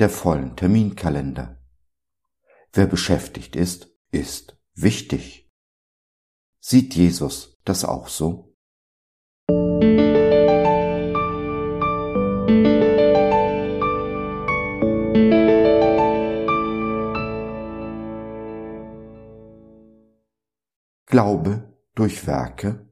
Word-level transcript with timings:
der 0.00 0.08
vollen 0.08 0.56
Terminkalender. 0.56 1.58
Wer 2.72 2.86
beschäftigt 2.86 3.54
ist, 3.54 3.94
ist 4.10 4.56
wichtig. 4.74 5.50
Sieht 6.58 6.94
Jesus 6.94 7.60
das 7.64 7.84
auch 7.84 8.08
so? 8.08 8.56
Glaube 21.04 21.76
durch 21.94 22.26
Werke? 22.26 22.88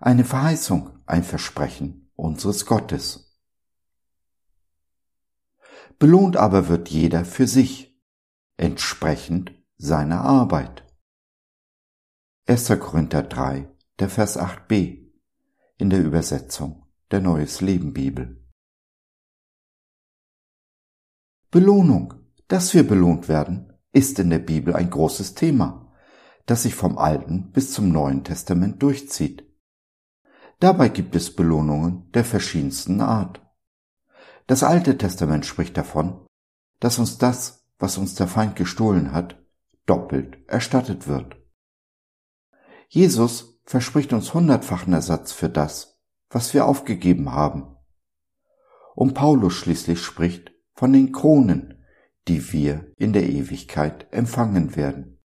Eine 0.00 0.24
Verheißung, 0.24 0.98
ein 1.06 1.22
Versprechen 1.22 2.10
unseres 2.16 2.66
Gottes. 2.66 3.25
Belohnt 5.98 6.36
aber 6.36 6.68
wird 6.68 6.88
jeder 6.88 7.24
für 7.24 7.46
sich, 7.46 7.98
entsprechend 8.56 9.52
seiner 9.76 10.22
Arbeit. 10.22 10.84
1. 12.46 12.68
Korinther 12.80 13.22
3, 13.22 13.68
der 13.98 14.08
Vers 14.08 14.38
8b 14.38 15.10
in 15.78 15.90
der 15.90 16.02
Übersetzung 16.02 16.86
der 17.10 17.20
Neues 17.20 17.60
Leben 17.60 17.92
Bibel. 17.92 18.44
Belohnung, 21.50 22.14
dass 22.48 22.74
wir 22.74 22.86
belohnt 22.86 23.28
werden, 23.28 23.72
ist 23.92 24.18
in 24.18 24.30
der 24.30 24.38
Bibel 24.38 24.74
ein 24.74 24.90
großes 24.90 25.34
Thema 25.34 25.86
das 26.46 26.62
sich 26.62 26.74
vom 26.74 26.96
Alten 26.96 27.50
bis 27.50 27.72
zum 27.72 27.90
Neuen 27.90 28.24
Testament 28.24 28.82
durchzieht. 28.82 29.44
Dabei 30.60 30.88
gibt 30.88 31.14
es 31.14 31.34
Belohnungen 31.34 32.10
der 32.12 32.24
verschiedensten 32.24 33.00
Art. 33.00 33.45
Das 34.46 34.62
Alte 34.62 34.96
Testament 34.96 35.44
spricht 35.44 35.76
davon, 35.76 36.24
dass 36.78 36.98
uns 36.98 37.18
das, 37.18 37.66
was 37.78 37.98
uns 37.98 38.14
der 38.14 38.28
Feind 38.28 38.54
gestohlen 38.54 39.12
hat, 39.12 39.42
doppelt 39.86 40.38
erstattet 40.48 41.08
wird. 41.08 41.36
Jesus 42.88 43.60
verspricht 43.64 44.12
uns 44.12 44.32
hundertfachen 44.34 44.92
Ersatz 44.92 45.32
für 45.32 45.48
das, 45.48 46.00
was 46.30 46.54
wir 46.54 46.66
aufgegeben 46.66 47.32
haben. 47.32 47.76
Und 48.94 49.14
Paulus 49.14 49.54
schließlich 49.54 50.00
spricht 50.02 50.52
von 50.74 50.92
den 50.92 51.12
Kronen, 51.12 51.84
die 52.28 52.52
wir 52.52 52.92
in 52.96 53.12
der 53.12 53.28
Ewigkeit 53.28 54.06
empfangen 54.12 54.76
werden. 54.76 55.20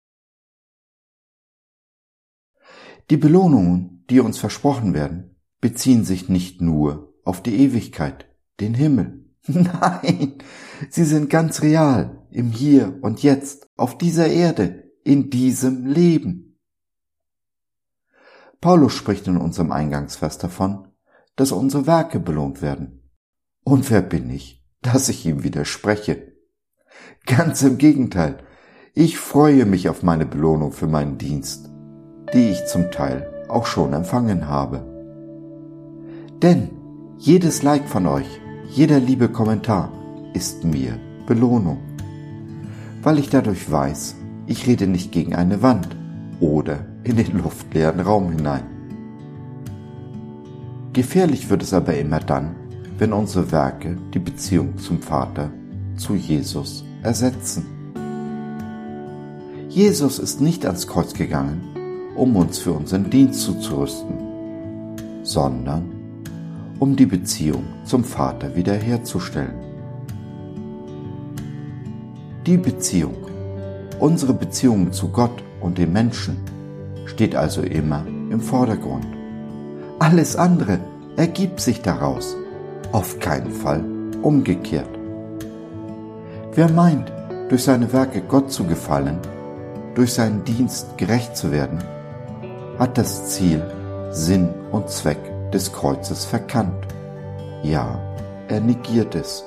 Die 3.09 3.17
Belohnungen, 3.17 4.05
die 4.09 4.19
uns 4.19 4.37
versprochen 4.39 4.93
werden, 4.93 5.35
beziehen 5.59 6.03
sich 6.05 6.29
nicht 6.29 6.61
nur 6.61 7.13
auf 7.23 7.43
die 7.43 7.57
Ewigkeit, 7.57 8.30
den 8.61 8.73
Himmel. 8.73 9.25
Nein, 9.47 10.35
sie 10.89 11.03
sind 11.03 11.29
ganz 11.29 11.61
real, 11.61 12.25
im 12.29 12.51
Hier 12.51 12.97
und 13.01 13.23
Jetzt, 13.23 13.69
auf 13.75 13.97
dieser 13.97 14.27
Erde, 14.27 14.91
in 15.03 15.29
diesem 15.29 15.85
Leben. 15.85 16.59
Paulus 18.61 18.93
spricht 18.93 19.27
in 19.27 19.37
unserem 19.37 19.71
Eingangsvers 19.71 20.37
davon, 20.37 20.87
dass 21.35 21.51
unsere 21.51 21.87
Werke 21.87 22.19
belohnt 22.19 22.61
werden. 22.61 23.09
Und 23.63 23.89
wer 23.89 24.01
bin 24.01 24.29
ich, 24.29 24.63
dass 24.81 25.09
ich 25.09 25.25
ihm 25.25 25.43
widerspreche? 25.43 26.33
Ganz 27.25 27.63
im 27.63 27.77
Gegenteil, 27.77 28.37
ich 28.93 29.17
freue 29.17 29.65
mich 29.65 29.89
auf 29.89 30.03
meine 30.03 30.25
Belohnung 30.25 30.71
für 30.71 30.87
meinen 30.87 31.17
Dienst 31.17 31.71
die 32.33 32.49
ich 32.49 32.65
zum 32.65 32.91
Teil 32.91 33.45
auch 33.47 33.65
schon 33.65 33.93
empfangen 33.93 34.47
habe. 34.47 34.85
Denn 36.41 36.69
jedes 37.17 37.61
Like 37.61 37.87
von 37.87 38.07
euch, 38.07 38.40
jeder 38.73 39.01
liebe 39.01 39.27
Kommentar 39.27 39.91
ist 40.33 40.63
mir 40.63 40.97
Belohnung, 41.27 41.79
weil 43.03 43.19
ich 43.19 43.29
dadurch 43.29 43.69
weiß, 43.69 44.15
ich 44.47 44.65
rede 44.65 44.87
nicht 44.87 45.11
gegen 45.11 45.35
eine 45.35 45.61
Wand 45.61 45.89
oder 46.39 46.85
in 47.03 47.17
den 47.17 47.37
luftleeren 47.37 47.99
Raum 47.99 48.31
hinein. 48.31 48.63
Gefährlich 50.93 51.49
wird 51.49 51.63
es 51.63 51.73
aber 51.73 51.97
immer 51.97 52.19
dann, 52.21 52.55
wenn 52.97 53.11
unsere 53.11 53.51
Werke 53.51 53.97
die 54.13 54.19
Beziehung 54.19 54.77
zum 54.77 55.01
Vater, 55.01 55.51
zu 55.97 56.15
Jesus 56.15 56.85
ersetzen. 57.03 57.65
Jesus 59.67 60.17
ist 60.17 60.39
nicht 60.39 60.65
ans 60.65 60.87
Kreuz 60.87 61.13
gegangen, 61.13 61.61
um 62.15 62.37
uns 62.37 62.59
für 62.59 62.71
unseren 62.71 63.09
Dienst 63.09 63.41
zuzurüsten, 63.41 64.15
sondern 65.23 65.90
um 66.81 66.95
die 66.95 67.05
Beziehung 67.05 67.63
zum 67.85 68.03
Vater 68.03 68.55
wiederherzustellen. 68.55 69.53
Die 72.47 72.57
Beziehung, 72.57 73.13
unsere 73.99 74.33
Beziehung 74.33 74.91
zu 74.91 75.09
Gott 75.09 75.43
und 75.61 75.77
den 75.77 75.93
Menschen, 75.93 76.37
steht 77.05 77.35
also 77.35 77.61
immer 77.61 78.03
im 78.31 78.41
Vordergrund. 78.41 79.05
Alles 79.99 80.35
andere 80.35 80.79
ergibt 81.17 81.59
sich 81.59 81.83
daraus, 81.83 82.35
auf 82.91 83.19
keinen 83.19 83.51
Fall 83.51 83.85
umgekehrt. 84.23 84.89
Wer 86.55 86.71
meint, 86.71 87.13
durch 87.49 87.63
seine 87.63 87.93
Werke 87.93 88.21
Gott 88.21 88.51
zu 88.51 88.63
gefallen, 88.63 89.19
durch 89.93 90.13
seinen 90.13 90.43
Dienst 90.45 90.97
gerecht 90.97 91.37
zu 91.37 91.51
werden, 91.51 91.77
hat 92.79 92.97
das 92.97 93.29
Ziel, 93.29 93.61
Sinn 94.09 94.49
und 94.71 94.89
Zweck 94.89 95.30
des 95.53 95.71
Kreuzes 95.71 96.25
verkannt. 96.25 96.87
Ja, 97.63 97.99
er 98.47 98.61
negiert 98.61 99.15
es. 99.15 99.43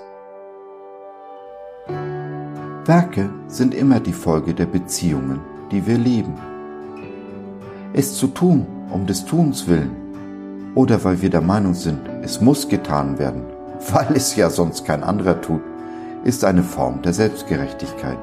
Werke 2.87 3.31
sind 3.49 3.75
immer 3.75 4.01
die 4.01 4.13
Folge 4.13 4.55
der 4.55 4.67
Beziehungen, 4.67 5.41
die 5.71 5.87
wir 5.87 5.99
leben. 5.99 6.35
Es 7.93 8.15
zu 8.15 8.27
tun, 8.27 8.67
um 8.91 9.07
des 9.07 9.25
Tuns 9.25 9.67
willen, 9.67 9.97
oder 10.75 11.03
weil 11.05 11.23
wir 11.23 11.31
der 11.31 11.41
Meinung 11.41 11.75
sind, 11.75 12.01
es 12.23 12.41
muss 12.41 12.69
getan 12.69 13.19
werden, 13.19 13.45
weil 13.93 14.15
es 14.15 14.37
ja 14.37 14.51
sonst 14.51 14.85
kein 14.85 15.03
anderer 15.03 15.41
tut, 15.41 15.63
ist 16.25 16.45
eine 16.45 16.63
Form 16.63 17.03
der 17.03 17.13
Selbstgerechtigkeit, 17.13 18.19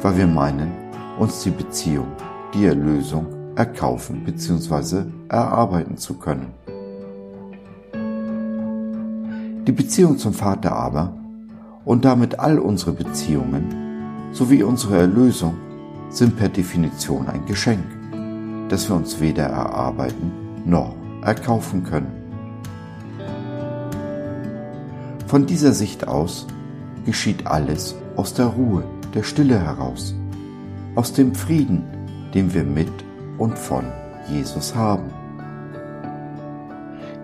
weil 0.00 0.16
wir 0.16 0.26
meinen, 0.26 0.72
uns 1.18 1.42
die 1.42 1.50
Beziehung, 1.50 2.08
die 2.54 2.66
Erlösung 2.66 3.26
erkaufen 3.58 4.22
bzw. 4.24 5.02
erarbeiten 5.28 5.96
zu 5.96 6.14
können. 6.14 6.52
Die 9.66 9.72
Beziehung 9.72 10.16
zum 10.16 10.32
Vater 10.32 10.72
aber 10.72 11.12
und 11.84 12.04
damit 12.04 12.38
all 12.38 12.60
unsere 12.60 12.92
Beziehungen 12.92 13.64
sowie 14.30 14.62
unsere 14.62 14.98
Erlösung 14.98 15.54
sind 16.08 16.36
per 16.36 16.48
Definition 16.48 17.26
ein 17.26 17.44
Geschenk, 17.46 17.84
das 18.68 18.88
wir 18.88 18.94
uns 18.94 19.20
weder 19.20 19.46
erarbeiten 19.46 20.30
noch 20.64 20.94
erkaufen 21.22 21.82
können. 21.82 22.12
Von 25.26 25.46
dieser 25.46 25.72
Sicht 25.72 26.06
aus 26.06 26.46
geschieht 27.04 27.46
alles 27.46 27.96
aus 28.14 28.34
der 28.34 28.46
Ruhe, 28.46 28.84
der 29.14 29.24
Stille 29.24 29.58
heraus, 29.58 30.14
aus 30.94 31.12
dem 31.12 31.34
Frieden, 31.34 31.82
den 32.32 32.54
wir 32.54 32.62
mit 32.62 32.88
und 33.38 33.58
von 33.58 33.84
Jesus 34.28 34.74
haben. 34.74 35.12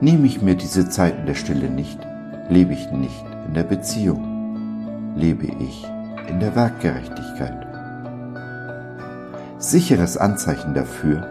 Nehme 0.01 0.27
ich 0.27 0.43
mir 0.43 0.55
diese 0.55 0.89
Zeiten 0.89 1.27
der 1.27 1.35
Stille 1.35 1.71
nicht, 1.71 1.99
lebe 2.49 2.73
ich 2.73 2.91
nicht 2.91 3.25
in 3.47 3.55
der 3.55 3.63
Beziehung, 3.65 5.15
lebe 5.17 5.47
ich 5.47 5.87
in 6.29 6.41
der 6.41 6.55
Werkgerechtigkeit. 6.55 7.67
Sicheres 9.59 10.17
Anzeichen 10.17 10.75
dafür 10.75 11.27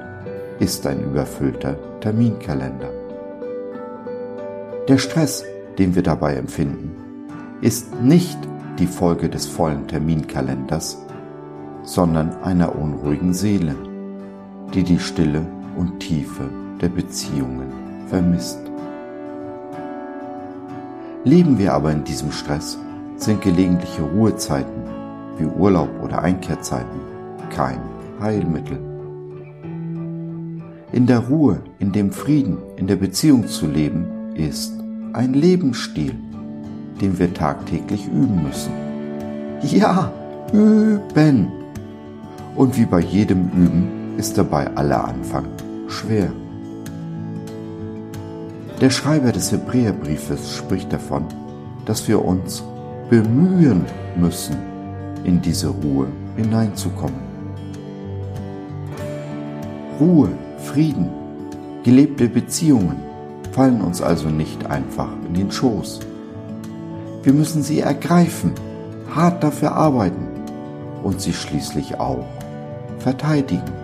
ist 0.60 0.88
ein 0.88 1.04
überfüllter 1.04 1.76
Terminkalender. 2.00 2.90
Der 4.88 4.98
Stress, 4.98 5.46
den 5.78 5.96
wir 5.96 6.04
dabei 6.04 6.36
empfinden, 6.36 6.96
ist 7.62 8.02
nicht 8.02 8.38
die 8.80 8.88
Folge 8.88 9.30
des 9.30 9.46
vollen 9.46 9.88
Terminkalenders, 9.88 10.98
sondern 11.84 12.42
einer 12.44 12.76
unruhigen 12.76 13.34
Seele 13.34 13.76
die 14.74 14.84
die 14.84 15.00
Stille 15.00 15.46
und 15.78 16.00
Tiefe 16.00 16.50
der 16.82 16.90
Beziehungen 16.90 17.72
vermisst. 18.08 18.60
Leben 21.24 21.58
wir 21.58 21.74
aber 21.74 21.92
in 21.92 22.04
diesem 22.04 22.32
Stress, 22.32 22.78
sind 23.16 23.42
gelegentliche 23.42 24.02
Ruhezeiten 24.02 24.84
wie 25.38 25.46
Urlaub 25.46 25.90
oder 26.04 26.22
Einkehrzeiten 26.22 27.00
kein 27.50 27.80
Heilmittel. 28.20 28.80
In 30.92 31.08
der 31.08 31.20
Ruhe, 31.20 31.62
in 31.80 31.92
dem 31.92 32.12
Frieden, 32.12 32.58
in 32.76 32.88
der 32.88 32.98
Beziehung 32.98 33.48
zu 33.48 33.68
leben, 33.68 34.06
ist 34.36 34.74
ein 35.14 35.34
Lebensstil, 35.34 36.14
den 37.02 37.18
wir 37.18 37.34
tagtäglich 37.34 38.06
üben 38.08 38.44
müssen. 38.44 38.74
Ja, 39.64 40.12
üben. 40.52 41.52
Und 42.56 42.78
wie 42.78 42.86
bei 42.86 43.00
jedem 43.00 43.50
Üben 43.50 44.03
ist 44.18 44.38
dabei 44.38 44.68
aller 44.76 45.08
Anfang 45.08 45.46
schwer. 45.88 46.32
Der 48.82 48.90
Schreiber 48.90 49.32
des 49.32 49.52
Hebräerbriefes 49.52 50.56
spricht 50.56 50.92
davon, 50.92 51.26
dass 51.86 52.08
wir 52.08 52.24
uns 52.24 52.64
bemühen 53.10 53.86
müssen, 54.16 54.58
in 55.24 55.42
diese 55.42 55.68
Ruhe 55.70 56.08
hineinzukommen. 56.36 57.22
Ruhe, 60.00 60.30
Frieden, 60.58 61.10
gelebte 61.84 62.28
Beziehungen 62.28 62.98
fallen 63.52 63.82
uns 63.82 64.02
also 64.02 64.30
nicht 64.30 64.66
einfach 64.66 65.10
in 65.28 65.34
den 65.36 65.52
Schoß. 65.52 66.00
Wir 67.22 67.34
müssen 67.34 67.64
sie 67.64 67.80
ergreifen, 67.80 68.54
hart 69.16 69.44
dafür 69.44 69.74
arbeiten 69.74 70.28
und 71.04 71.22
sie 71.22 71.34
schließlich 71.34 72.00
auch 72.00 72.26
verteidigen. 73.00 73.83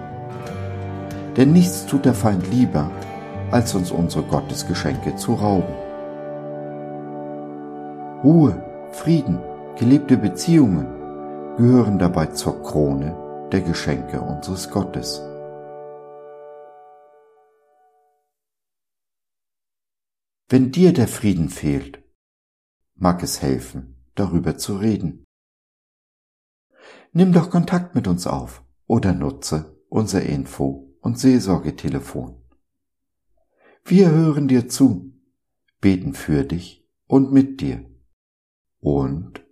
Denn 1.37 1.53
nichts 1.53 1.85
tut 1.85 2.05
der 2.05 2.13
Feind 2.13 2.47
lieber, 2.51 2.91
als 3.51 3.73
uns 3.75 3.91
unsere 3.91 4.23
Gottesgeschenke 4.23 5.15
zu 5.15 5.33
rauben. 5.33 5.73
Ruhe, 8.23 8.61
Frieden, 8.91 9.39
gelebte 9.77 10.17
Beziehungen 10.17 10.87
gehören 11.57 11.99
dabei 11.99 12.27
zur 12.27 12.61
Krone 12.63 13.15
der 13.51 13.61
Geschenke 13.61 14.21
unseres 14.21 14.69
Gottes. 14.69 15.21
Wenn 20.49 20.71
dir 20.71 20.93
der 20.93 21.07
Frieden 21.07 21.49
fehlt, 21.49 22.03
mag 22.95 23.21
es 23.23 23.41
helfen, 23.41 24.03
darüber 24.15 24.57
zu 24.57 24.77
reden. 24.77 25.25
Nimm 27.13 27.33
doch 27.33 27.49
Kontakt 27.49 27.95
mit 27.95 28.07
uns 28.07 28.27
auf 28.27 28.63
oder 28.87 29.13
nutze 29.13 29.79
unser 29.89 30.23
Info- 30.23 30.88
und 31.01 31.19
Seelsorgetelefon. 31.19 32.41
Wir 33.83 34.11
hören 34.11 34.47
dir 34.47 34.67
zu, 34.67 35.13
beten 35.81 36.13
für 36.13 36.43
dich 36.43 36.87
und 37.07 37.31
mit 37.31 37.61
dir 37.61 37.89
und 38.79 39.45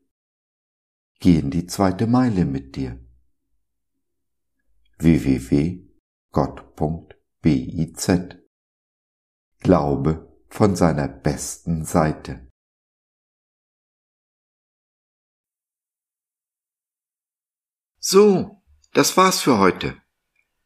gehen 1.20 1.50
die 1.50 1.66
zweite 1.66 2.08
Meile 2.08 2.46
mit 2.46 2.76
dir. 2.76 3.04
www.gott.biz 5.00 5.88
Glaube 9.60 10.38
von 10.50 10.76
seiner 10.76 11.08
besten 11.08 11.84
Seite. 11.86 12.48
So, 18.00 18.64
das 18.94 19.18
war's 19.18 19.42
für 19.42 19.58
heute. 19.58 20.02